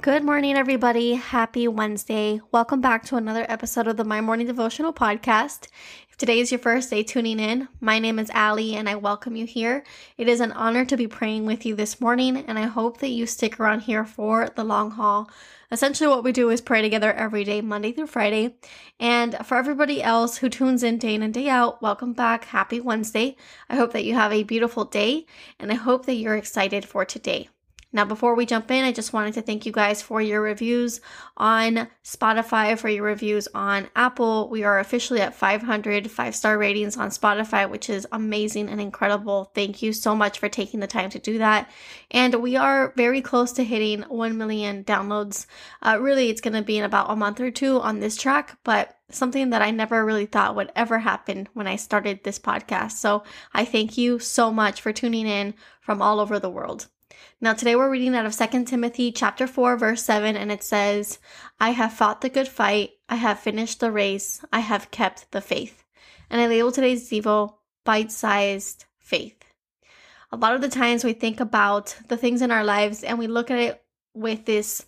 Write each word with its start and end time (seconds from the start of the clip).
Good 0.00 0.22
morning, 0.22 0.54
everybody. 0.54 1.14
Happy 1.14 1.66
Wednesday. 1.66 2.40
Welcome 2.52 2.80
back 2.80 3.04
to 3.06 3.16
another 3.16 3.44
episode 3.48 3.88
of 3.88 3.96
the 3.96 4.04
My 4.04 4.20
Morning 4.20 4.46
Devotional 4.46 4.92
Podcast. 4.92 5.66
If 6.08 6.16
today 6.16 6.38
is 6.38 6.52
your 6.52 6.60
first 6.60 6.90
day 6.90 7.02
tuning 7.02 7.40
in, 7.40 7.66
my 7.80 7.98
name 7.98 8.20
is 8.20 8.30
Ali 8.32 8.76
and 8.76 8.88
I 8.88 8.94
welcome 8.94 9.34
you 9.34 9.44
here. 9.44 9.84
It 10.16 10.28
is 10.28 10.38
an 10.38 10.52
honor 10.52 10.84
to 10.84 10.96
be 10.96 11.08
praying 11.08 11.46
with 11.46 11.66
you 11.66 11.74
this 11.74 12.00
morning, 12.00 12.36
and 12.36 12.60
I 12.60 12.66
hope 12.66 12.98
that 12.98 13.08
you 13.08 13.26
stick 13.26 13.58
around 13.58 13.80
here 13.80 14.04
for 14.04 14.48
the 14.54 14.62
long 14.62 14.92
haul. 14.92 15.28
Essentially, 15.72 16.08
what 16.08 16.22
we 16.22 16.30
do 16.30 16.48
is 16.50 16.60
pray 16.60 16.80
together 16.80 17.12
every 17.12 17.42
day, 17.42 17.60
Monday 17.60 17.90
through 17.90 18.06
Friday. 18.06 18.54
And 19.00 19.36
for 19.44 19.56
everybody 19.56 20.00
else 20.00 20.38
who 20.38 20.48
tunes 20.48 20.84
in 20.84 20.98
day 20.98 21.16
in 21.16 21.24
and 21.24 21.34
day 21.34 21.48
out, 21.48 21.82
welcome 21.82 22.12
back. 22.12 22.44
Happy 22.44 22.80
Wednesday. 22.80 23.36
I 23.68 23.74
hope 23.74 23.92
that 23.94 24.04
you 24.04 24.14
have 24.14 24.32
a 24.32 24.44
beautiful 24.44 24.84
day, 24.84 25.26
and 25.58 25.72
I 25.72 25.74
hope 25.74 26.06
that 26.06 26.14
you're 26.14 26.36
excited 26.36 26.84
for 26.84 27.04
today. 27.04 27.48
Now, 27.90 28.04
before 28.04 28.34
we 28.34 28.44
jump 28.44 28.70
in, 28.70 28.84
I 28.84 28.92
just 28.92 29.14
wanted 29.14 29.32
to 29.34 29.42
thank 29.42 29.64
you 29.64 29.72
guys 29.72 30.02
for 30.02 30.20
your 30.20 30.42
reviews 30.42 31.00
on 31.38 31.88
Spotify, 32.04 32.78
for 32.78 32.90
your 32.90 33.04
reviews 33.04 33.48
on 33.54 33.88
Apple. 33.96 34.50
We 34.50 34.62
are 34.62 34.78
officially 34.78 35.22
at 35.22 35.34
500 35.34 36.10
five 36.10 36.36
star 36.36 36.58
ratings 36.58 36.98
on 36.98 37.08
Spotify, 37.08 37.68
which 37.68 37.88
is 37.88 38.06
amazing 38.12 38.68
and 38.68 38.78
incredible. 38.78 39.50
Thank 39.54 39.80
you 39.80 39.94
so 39.94 40.14
much 40.14 40.38
for 40.38 40.50
taking 40.50 40.80
the 40.80 40.86
time 40.86 41.08
to 41.10 41.18
do 41.18 41.38
that. 41.38 41.70
And 42.10 42.34
we 42.42 42.56
are 42.56 42.92
very 42.94 43.22
close 43.22 43.52
to 43.52 43.64
hitting 43.64 44.02
1 44.02 44.36
million 44.36 44.84
downloads. 44.84 45.46
Uh, 45.80 45.96
really, 45.98 46.28
it's 46.28 46.42
going 46.42 46.52
to 46.52 46.62
be 46.62 46.76
in 46.76 46.84
about 46.84 47.10
a 47.10 47.16
month 47.16 47.40
or 47.40 47.50
two 47.50 47.80
on 47.80 48.00
this 48.00 48.18
track, 48.18 48.58
but 48.64 48.98
something 49.10 49.48
that 49.48 49.62
I 49.62 49.70
never 49.70 50.04
really 50.04 50.26
thought 50.26 50.56
would 50.56 50.72
ever 50.76 50.98
happen 50.98 51.48
when 51.54 51.66
I 51.66 51.76
started 51.76 52.22
this 52.22 52.38
podcast. 52.38 52.92
So 52.92 53.22
I 53.54 53.64
thank 53.64 53.96
you 53.96 54.18
so 54.18 54.52
much 54.52 54.82
for 54.82 54.92
tuning 54.92 55.26
in 55.26 55.54
from 55.80 56.02
all 56.02 56.20
over 56.20 56.38
the 56.38 56.50
world. 56.50 56.88
Now 57.40 57.54
today 57.54 57.76
we're 57.76 57.90
reading 57.90 58.14
out 58.14 58.26
of 58.26 58.36
2 58.36 58.64
Timothy 58.64 59.12
chapter 59.12 59.46
4 59.46 59.76
verse 59.76 60.02
7 60.02 60.36
and 60.36 60.50
it 60.50 60.62
says, 60.62 61.18
"I 61.60 61.70
have 61.70 61.92
fought 61.92 62.20
the 62.20 62.28
good 62.28 62.48
fight, 62.48 62.92
I 63.08 63.16
have 63.16 63.40
finished 63.40 63.80
the 63.80 63.92
race, 63.92 64.44
I 64.52 64.60
have 64.60 64.90
kept 64.90 65.30
the 65.30 65.40
faith." 65.40 65.84
And 66.30 66.40
I 66.40 66.46
label 66.46 66.72
today's 66.72 67.08
devo 67.08 67.54
bite-sized 67.84 68.84
faith. 68.98 69.44
A 70.30 70.36
lot 70.36 70.54
of 70.54 70.60
the 70.60 70.68
times 70.68 71.04
we 71.04 71.14
think 71.14 71.40
about 71.40 71.96
the 72.08 72.16
things 72.16 72.42
in 72.42 72.50
our 72.50 72.64
lives 72.64 73.02
and 73.02 73.18
we 73.18 73.26
look 73.26 73.50
at 73.50 73.58
it 73.58 73.82
with 74.14 74.44
this 74.44 74.84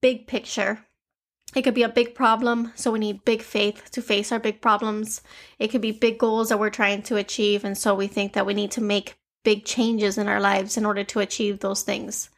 big 0.00 0.26
picture. 0.26 0.86
It 1.54 1.62
could 1.62 1.74
be 1.74 1.82
a 1.82 1.88
big 1.88 2.14
problem, 2.14 2.72
so 2.74 2.90
we 2.90 2.98
need 2.98 3.24
big 3.24 3.42
faith 3.42 3.90
to 3.92 4.02
face 4.02 4.32
our 4.32 4.38
big 4.38 4.60
problems. 4.60 5.22
It 5.58 5.68
could 5.68 5.80
be 5.80 5.92
big 5.92 6.18
goals 6.18 6.48
that 6.48 6.58
we're 6.58 6.70
trying 6.70 7.02
to 7.04 7.16
achieve, 7.16 7.64
and 7.64 7.76
so 7.76 7.94
we 7.94 8.06
think 8.06 8.34
that 8.34 8.46
we 8.46 8.54
need 8.54 8.70
to 8.72 8.82
make 8.82 9.17
big 9.44 9.64
changes 9.64 10.18
in 10.18 10.28
our 10.28 10.40
lives 10.40 10.76
in 10.76 10.84
order 10.84 11.04
to 11.04 11.20
achieve 11.20 11.60
those 11.60 11.82
things. 11.82 12.30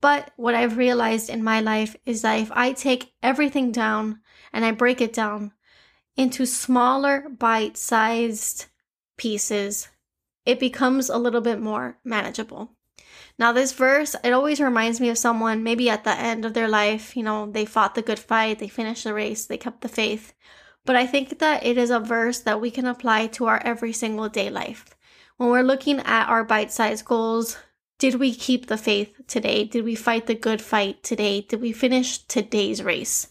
But 0.00 0.30
what 0.36 0.54
I've 0.54 0.76
realized 0.76 1.30
in 1.30 1.42
my 1.42 1.60
life 1.60 1.96
is 2.04 2.22
that 2.22 2.40
if 2.40 2.52
I 2.52 2.72
take 2.72 3.12
everything 3.22 3.72
down 3.72 4.20
and 4.52 4.64
I 4.64 4.70
break 4.72 5.00
it 5.00 5.12
down 5.12 5.52
into 6.16 6.46
smaller, 6.46 7.28
bite 7.28 7.76
sized 7.76 8.66
pieces, 9.16 9.88
it 10.44 10.60
becomes 10.60 11.08
a 11.08 11.18
little 11.18 11.40
bit 11.40 11.60
more 11.60 11.98
manageable. 12.04 12.72
Now, 13.38 13.52
this 13.52 13.72
verse, 13.72 14.16
it 14.24 14.32
always 14.32 14.60
reminds 14.60 15.00
me 15.00 15.10
of 15.10 15.18
someone 15.18 15.62
maybe 15.62 15.90
at 15.90 16.04
the 16.04 16.16
end 16.18 16.44
of 16.44 16.54
their 16.54 16.68
life, 16.68 17.16
you 17.16 17.22
know, 17.22 17.50
they 17.50 17.66
fought 17.66 17.94
the 17.94 18.02
good 18.02 18.18
fight, 18.18 18.58
they 18.58 18.68
finished 18.68 19.04
the 19.04 19.12
race, 19.12 19.44
they 19.44 19.58
kept 19.58 19.82
the 19.82 19.88
faith. 19.88 20.32
But 20.86 20.96
I 20.96 21.06
think 21.06 21.38
that 21.40 21.64
it 21.66 21.76
is 21.76 21.90
a 21.90 22.00
verse 22.00 22.40
that 22.40 22.60
we 22.60 22.70
can 22.70 22.86
apply 22.86 23.26
to 23.28 23.46
our 23.46 23.58
every 23.62 23.92
single 23.92 24.28
day 24.28 24.48
life. 24.48 24.95
When 25.36 25.50
we're 25.50 25.62
looking 25.62 26.00
at 26.00 26.30
our 26.30 26.44
bite 26.44 26.72
sized 26.72 27.04
goals, 27.04 27.58
did 27.98 28.14
we 28.14 28.34
keep 28.34 28.66
the 28.66 28.78
faith 28.78 29.20
today? 29.28 29.64
Did 29.64 29.84
we 29.84 29.94
fight 29.94 30.26
the 30.26 30.34
good 30.34 30.62
fight 30.62 31.02
today? 31.02 31.42
Did 31.42 31.60
we 31.60 31.72
finish 31.72 32.18
today's 32.18 32.82
race? 32.82 33.28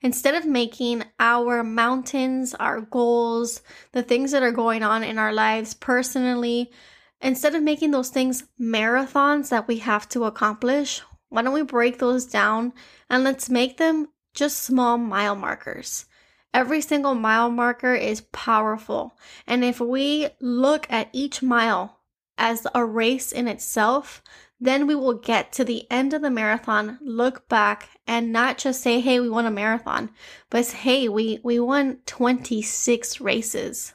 Instead 0.00 0.34
of 0.34 0.46
making 0.46 1.04
our 1.20 1.62
mountains, 1.62 2.54
our 2.54 2.80
goals, 2.80 3.62
the 3.92 4.02
things 4.02 4.32
that 4.32 4.42
are 4.42 4.50
going 4.50 4.82
on 4.82 5.04
in 5.04 5.16
our 5.16 5.32
lives 5.32 5.74
personally, 5.74 6.72
instead 7.20 7.54
of 7.54 7.62
making 7.62 7.92
those 7.92 8.10
things 8.10 8.42
marathons 8.60 9.48
that 9.50 9.68
we 9.68 9.78
have 9.78 10.08
to 10.08 10.24
accomplish, 10.24 11.02
why 11.28 11.42
don't 11.42 11.54
we 11.54 11.62
break 11.62 12.00
those 12.00 12.26
down 12.26 12.72
and 13.08 13.22
let's 13.22 13.48
make 13.48 13.76
them 13.76 14.08
just 14.34 14.58
small 14.58 14.98
mile 14.98 15.36
markers? 15.36 16.06
Every 16.54 16.80
single 16.80 17.14
mile 17.14 17.50
marker 17.50 17.94
is 17.94 18.20
powerful. 18.32 19.16
And 19.46 19.64
if 19.64 19.80
we 19.80 20.28
look 20.40 20.86
at 20.90 21.08
each 21.12 21.42
mile 21.42 22.00
as 22.36 22.66
a 22.74 22.84
race 22.84 23.32
in 23.32 23.48
itself, 23.48 24.22
then 24.60 24.86
we 24.86 24.94
will 24.94 25.14
get 25.14 25.50
to 25.52 25.64
the 25.64 25.90
end 25.90 26.14
of 26.14 26.22
the 26.22 26.30
marathon, 26.30 26.98
look 27.02 27.48
back, 27.48 27.88
and 28.06 28.32
not 28.32 28.58
just 28.58 28.80
say, 28.80 29.00
hey, 29.00 29.18
we 29.18 29.28
won 29.28 29.44
a 29.44 29.50
marathon, 29.50 30.10
but 30.50 30.66
hey, 30.68 31.08
we, 31.08 31.40
we 31.42 31.58
won 31.58 31.98
26 32.06 33.20
races. 33.20 33.94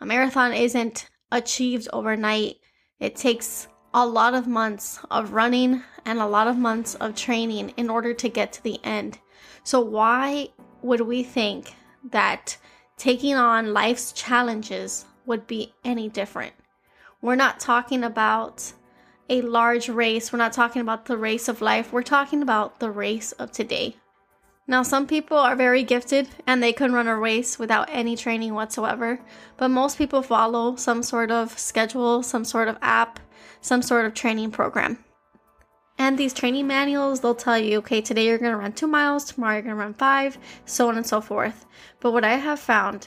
A 0.00 0.06
marathon 0.06 0.52
isn't 0.52 1.08
achieved 1.32 1.88
overnight, 1.92 2.56
it 3.00 3.16
takes 3.16 3.66
a 3.92 4.06
lot 4.06 4.34
of 4.34 4.46
months 4.46 5.00
of 5.10 5.32
running 5.32 5.82
and 6.04 6.20
a 6.20 6.26
lot 6.26 6.46
of 6.46 6.56
months 6.56 6.94
of 6.96 7.16
training 7.16 7.70
in 7.76 7.90
order 7.90 8.14
to 8.14 8.28
get 8.28 8.52
to 8.52 8.62
the 8.62 8.78
end. 8.84 9.18
So, 9.64 9.80
why 9.80 10.50
would 10.82 11.00
we 11.02 11.22
think 11.22 11.74
that 12.10 12.56
taking 12.96 13.34
on 13.34 13.72
life's 13.72 14.12
challenges 14.12 15.04
would 15.26 15.46
be 15.46 15.72
any 15.84 16.08
different? 16.08 16.52
We're 17.20 17.36
not 17.36 17.60
talking 17.60 18.02
about 18.02 18.72
a 19.28 19.40
large 19.42 19.88
race. 19.88 20.32
We're 20.32 20.38
not 20.38 20.52
talking 20.52 20.82
about 20.82 21.06
the 21.06 21.16
race 21.16 21.48
of 21.48 21.60
life. 21.60 21.92
We're 21.92 22.02
talking 22.02 22.42
about 22.42 22.80
the 22.80 22.90
race 22.90 23.32
of 23.32 23.52
today. 23.52 23.96
Now, 24.66 24.82
some 24.82 25.06
people 25.06 25.36
are 25.36 25.56
very 25.56 25.82
gifted 25.82 26.28
and 26.46 26.62
they 26.62 26.72
can 26.72 26.92
run 26.92 27.08
a 27.08 27.16
race 27.16 27.58
without 27.58 27.88
any 27.90 28.16
training 28.16 28.54
whatsoever, 28.54 29.20
but 29.56 29.68
most 29.68 29.98
people 29.98 30.22
follow 30.22 30.76
some 30.76 31.02
sort 31.02 31.30
of 31.30 31.58
schedule, 31.58 32.22
some 32.22 32.44
sort 32.44 32.68
of 32.68 32.78
app, 32.80 33.18
some 33.60 33.82
sort 33.82 34.04
of 34.04 34.14
training 34.14 34.50
program. 34.50 34.98
And 36.04 36.18
these 36.18 36.34
training 36.34 36.66
manuals, 36.66 37.20
they'll 37.20 37.32
tell 37.32 37.56
you, 37.56 37.78
okay, 37.78 38.00
today 38.00 38.26
you're 38.26 38.36
going 38.36 38.50
to 38.50 38.58
run 38.58 38.72
two 38.72 38.88
miles, 38.88 39.24
tomorrow 39.24 39.52
you're 39.52 39.62
going 39.62 39.76
to 39.76 39.80
run 39.80 39.94
five, 39.94 40.36
so 40.64 40.88
on 40.88 40.96
and 40.96 41.06
so 41.06 41.20
forth. 41.20 41.64
But 42.00 42.10
what 42.10 42.24
I 42.24 42.34
have 42.34 42.58
found 42.58 43.06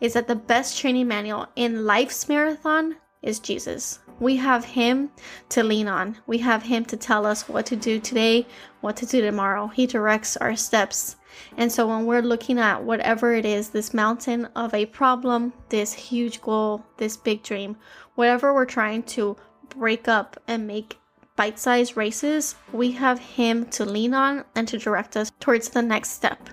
is 0.00 0.12
that 0.12 0.28
the 0.28 0.36
best 0.36 0.78
training 0.78 1.08
manual 1.08 1.48
in 1.56 1.84
life's 1.86 2.28
marathon 2.28 2.94
is 3.20 3.40
Jesus. 3.40 3.98
We 4.20 4.36
have 4.36 4.64
Him 4.64 5.10
to 5.48 5.64
lean 5.64 5.88
on. 5.88 6.18
We 6.28 6.38
have 6.38 6.62
Him 6.62 6.84
to 6.84 6.96
tell 6.96 7.26
us 7.26 7.48
what 7.48 7.66
to 7.66 7.74
do 7.74 7.98
today, 7.98 8.46
what 8.80 8.96
to 8.98 9.06
do 9.06 9.20
tomorrow. 9.20 9.66
He 9.66 9.88
directs 9.88 10.36
our 10.36 10.54
steps. 10.54 11.16
And 11.56 11.72
so 11.72 11.88
when 11.88 12.06
we're 12.06 12.22
looking 12.22 12.60
at 12.60 12.84
whatever 12.84 13.34
it 13.34 13.44
is, 13.44 13.70
this 13.70 13.92
mountain 13.92 14.44
of 14.54 14.72
a 14.72 14.86
problem, 14.86 15.52
this 15.68 15.92
huge 15.94 16.40
goal, 16.42 16.86
this 16.96 17.16
big 17.16 17.42
dream, 17.42 17.76
whatever 18.14 18.54
we're 18.54 18.66
trying 18.66 19.02
to 19.18 19.36
break 19.68 20.06
up 20.06 20.40
and 20.46 20.68
make 20.68 20.96
bite 21.40 21.58
sized 21.58 21.96
races, 21.96 22.54
we 22.70 22.92
have 22.92 23.18
Him 23.18 23.64
to 23.70 23.86
lean 23.86 24.12
on 24.12 24.44
and 24.54 24.68
to 24.68 24.76
direct 24.76 25.16
us 25.16 25.32
towards 25.40 25.70
the 25.70 25.80
next 25.80 26.10
step. 26.10 26.50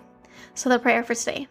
So, 0.56 0.69
the 0.69 0.80
prayer 0.80 1.04
for 1.04 1.13
today. 1.13 1.50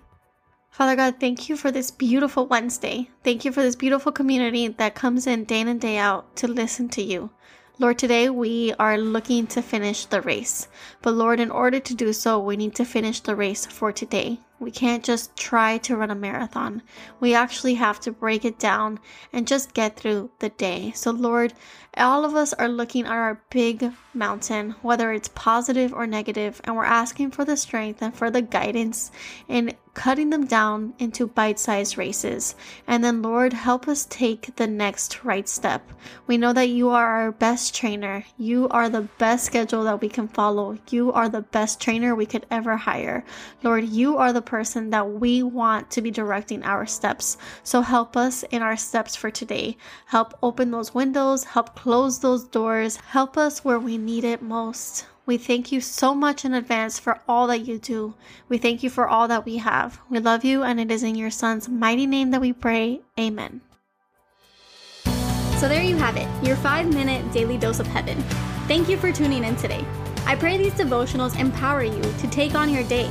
Father 0.71 0.97
God, 0.97 1.21
thank 1.21 1.47
you 1.47 1.55
for 1.55 1.71
this 1.71 1.91
beautiful 1.91 2.47
Wednesday. 2.47 3.11
Thank 3.25 3.45
you 3.45 3.53
for 3.53 3.61
this 3.61 3.77
beautiful 3.77 4.11
community 4.11 4.69
that 4.69 4.95
comes 4.95 5.27
in 5.27 5.45
day 5.45 5.61
in 5.61 5.69
and 5.69 5.79
day 5.79 5.99
out 5.99 6.35
to 6.37 6.49
listen 6.49 6.89
to 6.89 7.03
you. 7.03 7.29
Lord, 7.79 7.99
today 7.99 8.31
we 8.31 8.73
are 8.79 8.97
looking 8.97 9.47
to 9.49 9.61
finish 9.61 10.07
the 10.07 10.23
race. 10.23 10.69
But 11.03 11.13
Lord, 11.13 11.39
in 11.39 11.51
order 11.51 11.79
to 11.79 11.95
do 11.95 12.15
so, 12.15 12.39
we 12.39 12.57
need 12.57 12.75
to 12.77 12.87
finish 12.87 13.21
the 13.21 13.37
race 13.37 13.67
for 13.67 13.93
today. 13.93 14.41
We 14.59 14.71
can't 14.71 15.05
just 15.05 15.37
try 15.37 15.79
to 15.79 15.97
run 15.97 16.11
a 16.11 16.15
marathon. 16.15 16.83
We 17.21 17.35
actually 17.35 17.75
have 17.75 18.01
to 18.01 18.13
break 18.13 18.45
it 18.45 18.59
down 18.59 19.01
and 19.33 19.47
just 19.47 19.75
get 19.75 19.97
through 19.97 20.31
the 20.39 20.49
day. 20.49 20.93
So, 20.95 21.11
Lord, 21.11 21.53
all 21.97 22.25
of 22.25 22.35
us 22.35 22.53
are 22.55 22.69
looking 22.69 23.07
at 23.07 23.13
our 23.13 23.41
big 23.51 23.93
mountain, 24.13 24.75
whether 24.83 25.13
it's 25.13 25.29
positive 25.29 25.93
or 25.95 26.07
negative, 26.07 26.61
and 26.65 26.77
we're 26.77 26.85
asking 26.85 27.31
for 27.31 27.45
the 27.45 27.57
strength 27.57 28.03
and 28.03 28.15
for 28.15 28.31
the 28.31 28.43
guidance 28.43 29.11
in 29.49 29.75
cutting 29.95 30.29
them 30.29 30.47
down 30.47 30.93
into 30.99 31.27
bite 31.27 31.59
sized 31.59 31.97
races. 31.97 32.55
And 32.87 33.03
then, 33.03 33.23
Lord, 33.23 33.55
help 33.55 33.89
us 33.89 34.05
take 34.05 34.55
the 34.57 34.67
next 34.67 35.25
right 35.25 35.49
step. 35.49 35.91
We 36.27 36.37
know 36.37 36.53
that 36.53 36.69
you 36.69 36.91
are 36.91 37.07
our 37.07 37.33
best 37.33 37.75
trainer. 37.75 38.25
You 38.37 38.69
are 38.69 38.91
the 38.91 39.09
best 39.17 39.47
schedule 39.47 39.85
that 39.85 40.03
we 40.03 40.11
can 40.11 40.29
follow. 40.29 40.77
You 40.91 41.13
are 41.13 41.31
the 41.31 41.41
best 41.41 41.81
trainer 41.81 42.15
we 42.15 42.27
could 42.27 42.45
ever 42.51 42.77
hire. 42.77 43.25
Lord, 43.63 43.85
you 43.85 44.19
are 44.19 44.35
the 44.35 44.43
person 44.47 44.91
that 44.91 45.11
we 45.11 45.43
want 45.43 45.91
to 45.91 46.01
be 46.01 46.11
directing 46.11 46.63
our 46.63 46.87
steps. 46.87 47.37
So 47.63 47.83
help 47.83 48.17
us 48.17 48.43
in 48.45 48.63
our 48.63 48.77
steps 48.77 49.15
for 49.15 49.31
today. 49.31 49.77
Help 50.07 50.39
open 50.43 50.71
those 50.71 50.95
windows, 50.95 51.45
help 51.45 51.75
close 51.75 52.21
those 52.21 52.45
doors, 52.45 52.97
help 52.97 53.37
us 53.37 53.65
where 53.65 53.79
we 53.79 53.99
need 53.99 54.25
it 54.25 54.41
most. 54.41 55.07
We 55.27 55.39
thank 55.39 55.73
you 55.73 55.81
so 55.81 56.15
much 56.15 56.45
in 56.45 56.55
advance 56.55 57.01
for 57.01 57.21
all 57.27 57.49
that 57.49 57.67
you 57.67 57.79
do. 57.79 58.15
We 58.49 58.59
thank 58.59 58.85
you 58.85 58.91
for 58.91 59.09
all 59.09 59.27
that 59.27 59.45
we 59.45 59.57
have. 59.57 59.99
We 60.09 60.21
love 60.21 60.45
you, 60.45 60.63
and 60.63 60.79
it 60.79 60.93
is 60.93 61.03
in 61.03 61.17
your 61.17 61.33
Son's 61.33 61.69
mighty 61.69 62.07
name 62.07 62.31
that 62.31 62.41
we 62.41 62.53
pray. 62.53 63.01
Amen. 63.19 63.61
So 65.59 65.69
there 65.69 65.83
you 65.83 65.97
have 65.97 66.17
it, 66.17 66.29
your 66.47 66.55
five 66.57 66.87
minute 66.87 67.33
daily 67.33 67.59
dose 67.59 67.81
of 67.81 67.89
heaven. 67.89 68.23
Thank 68.69 68.89
you 68.89 68.97
for 68.97 69.11
tuning 69.11 69.43
in 69.43 69.57
today. 69.57 69.85
I 70.27 70.37
pray 70.37 70.57
these 70.59 70.75
devotionals 70.75 71.39
empower 71.39 71.83
you 71.83 72.03
to 72.03 72.29
take 72.29 72.55
on 72.55 72.69
your 72.69 72.85
day. 72.85 73.11